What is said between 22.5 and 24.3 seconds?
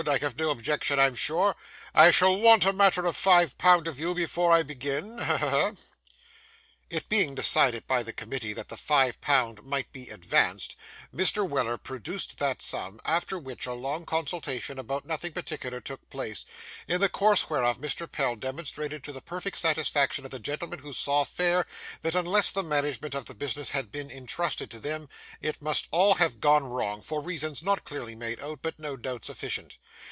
the management of the business had been